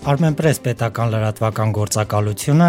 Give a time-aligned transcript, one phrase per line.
[0.00, 2.68] Armenpress պետական լրատվական գործակալությունը,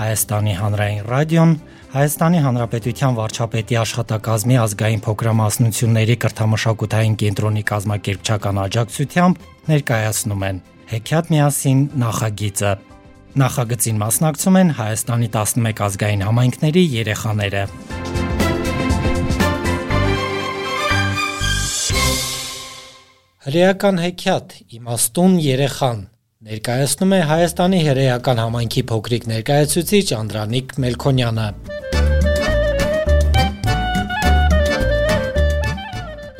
[0.00, 1.50] Հայաստանի հանրային ռադիոն,
[1.92, 10.60] Հայաստանի Հանրապետության վարչապետի աշխատակազմի ազգային փոքրամասնությունների կրթամշակութային կենտրոնի կազմակերպչական աջակցությամբ ներկայացնում են
[10.90, 12.72] Հեքիաթ միասին նախագիծը։
[13.44, 17.64] Նախագծին մասնակցում են Հայաստանի 11 ազգային համայնքների երեխաները։
[23.50, 26.00] Հրեական հեքիաթ Իմաստուն երեխան
[26.40, 31.48] ներկայացնում է Հայաստանի հրեական համայնքի փոքրիկ ներկայացուցիչ Անդրանիկ Մելքոնյանը։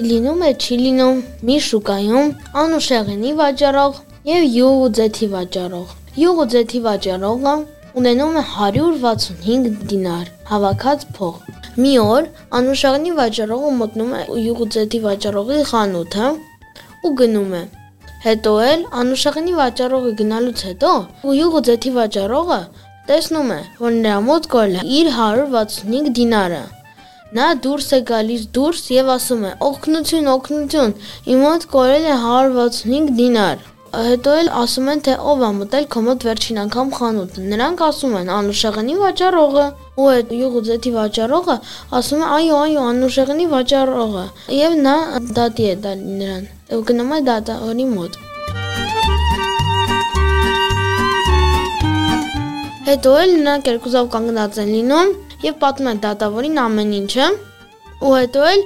[0.06, 2.30] Լինում է չի լինում մի շուկայում
[2.62, 3.98] անուշեղենի վաճառող
[4.30, 7.55] եւ յուղ ու ձեթի վաճառող։ Յուղ ու ձեթի վաճառողը
[8.00, 11.36] ունենում է 165 դինար հավաքած փող։
[11.77, 12.30] Մի օր
[12.62, 16.32] անուշեղենի վաճառողը մտնում է յուղ ու ձեթի վաճառողի խանութը
[17.05, 17.62] ու գնում է։
[18.20, 20.89] Հետո էլ անուշեղենի վաճառողը գնալուց հետո
[21.36, 22.58] յուղը ձեթի վաճառողը
[23.11, 26.61] տեսնում է, որ նրա մոտ կորել է իր 165 դինարը։
[27.39, 29.53] Նա դուրս է գալիս դուրս եւ ասում է.
[29.70, 30.94] «Օգնություն, օգնություն,
[31.33, 36.00] իմ մոտ կորել է 165 դինար»։ Հետո էլ ասում են, թե ով է մտել քո
[36.06, 39.64] մոտ վերջին անգամ խանութ։ Նրանք ասում են Անուշեղենի վաճառողը,
[39.98, 41.56] ու այդ յուղուձեթի վաճառողը
[41.98, 44.24] ասում է այո, այո, Անուշեղենի վաճառողը։
[44.60, 44.94] Եվ նա
[45.41, 48.19] դատի է տալ նրան։ Ու գնում է դատավորի մոտ։
[52.91, 55.14] Հետո էլ նրանք երկուսով կանգնած են լինում
[55.50, 57.27] եւ պատմում են դատավորին ամեն ինչը
[58.01, 58.62] ու հետո էլ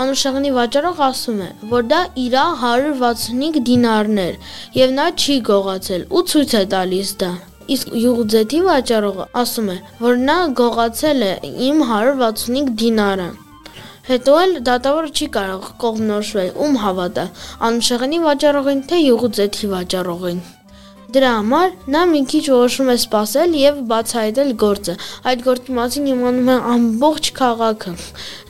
[0.00, 4.38] Անուշեղնի վաճառող ասում է, որ դա իր 165 դինարներ
[4.78, 7.30] եւ նա չի գողացել ու ցույց է տալիս դա։
[7.74, 11.32] Իսկ յուղձեթի վաճառողը ասում է, որ նա գողացել է
[11.68, 13.30] իմ 165 դինարը։
[14.08, 17.24] Հետո էլ դատավորը չի կարող կողմնորոշվել ում հավատա՝
[17.70, 20.44] Անուշեղնի վաճառողին թե յուղձեթի վաճառողին։
[21.14, 24.94] Դրա համար նա մի քիչ որոշում է սпасել եւ բացահայտել գործը։
[25.30, 27.92] Այդ գործի մասին իմանում է ամբողջ քաղաքը,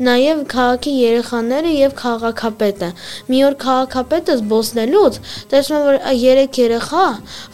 [0.08, 2.90] նաեւ քաղաքի երեխաները եւ քաղաքապետը։
[3.28, 5.20] Մի օր քաղաքապետը զբոսնելուց
[5.52, 7.06] տեսնում է որ երեք երեխա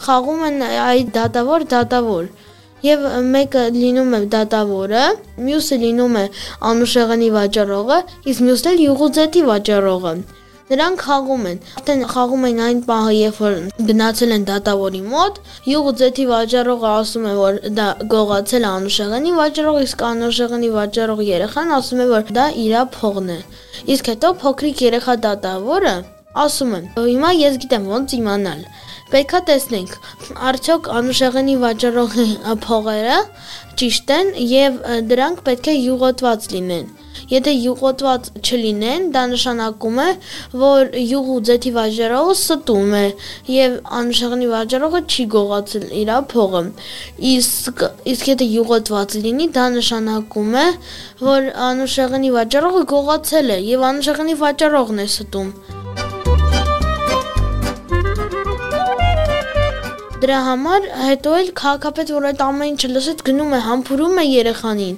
[0.07, 2.33] խաղում են այդ դատավոր դատավոր։
[2.87, 5.07] Եվ մեկը լինում է դատավորը,
[5.47, 6.27] մյուսը լինում է
[6.71, 10.15] անուշեղենի վաճառողը, իսկ մյուսն էլ յուղուձեթի վաճառողը։
[10.71, 13.55] Նրանք խաղում են։ Արդեն խաղում են այն պահը, երբ որ
[13.89, 19.81] գնացել են դատավորի մոտ, յուղը ձեթի վաճառողը ասում է, որ դա գողացել է անուշեղանի վաճառողը,
[19.87, 23.39] իսկ անուշեղանի վաճառող երեխան ասում է, որ դա իրա փողն է։
[23.91, 25.95] Իսկ հետո փոքրիկ երեխա դատավորը
[26.45, 26.81] ասում է.
[27.11, 28.63] Հիմա ես գիտեմ ոնց իմանալ։
[29.11, 29.95] Պետքա տեսնենք,
[30.49, 32.27] արդյոք անուշեղանի վաճառողի
[32.63, 33.17] փողերը
[33.81, 34.77] ճիշտ են եւ
[35.11, 36.85] դրանք պետք է յուղոտված լինեն։
[37.31, 40.07] Եթե յուղոտված չլինեն, դա նշանակում է,
[40.63, 43.03] որ յուղու ձեթի վաճառողը ստում է
[43.55, 46.63] եւ անշեղնի վաճառողը չի գողացել իր փողը։
[47.31, 50.67] Իսկ իսկ եթե յուղոտված լինի, դա նշանակում է,
[51.31, 55.53] որ անշեղնի վաճառողը գողացել է եւ անշեղնի վաճառողն է ստում։
[60.21, 64.97] Դրա համար հետո էլ քաղաքապետ, որ այդ ամեն ինչը լսեց, գնում է համբուրում է երեխանին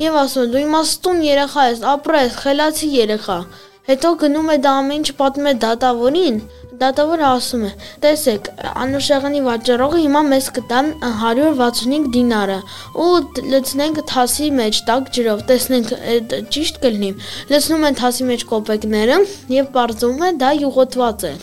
[0.00, 3.38] եւ ասում դու իմաստուն երեխա ես, ապրես, խելացի երեխա։
[3.84, 6.36] Հետո գնում է դա ամեն ինչ պատմում է դատավորին,
[6.80, 7.72] դատավորը ասում է.
[8.04, 8.48] «Տեսեք,
[8.84, 12.56] անուշեղանի վաճառողը հիմա մեզ կտա 165 դինարը
[13.04, 13.10] ու
[13.52, 17.12] լցնենք թասի մեջ տակ ջրով, տեսնենք այդ ճիշտ կլինի»։
[17.52, 19.20] Լցնում են թասի մեջ կոպեկները
[19.58, 21.36] եւ բարձում է դա յուղոտված է։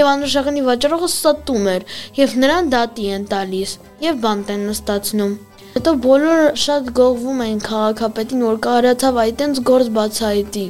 [0.00, 1.88] Եվ անուշեղանի վաճառողը ստում էր
[2.24, 5.40] եւ նրան դատի են տալիս եւ բանտ են նստացնում։
[5.72, 10.64] Հետո բոլորը շատ գողվում էին քաղաքապետին, որ կարողացավ այտենց գործ բացահայտի։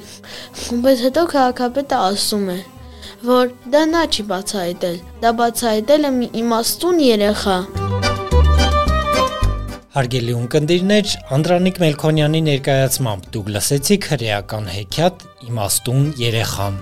[0.85, 2.59] Բայց հետո քաղաքապետը ասում է,
[3.27, 7.59] որ դա նա չի բացահայտել, դա բացահայտել է մի իմաստուն երեխա։
[9.93, 13.27] Հարգելի ունկնդիրներ, Անդրանիկ Մելքոնյանի ներկայացմամբ.
[13.35, 16.81] Դուք լսեցիք հրեական հեքիաթ Իմաստուն երեխան։